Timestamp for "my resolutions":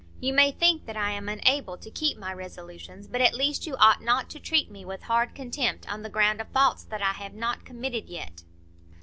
2.17-3.07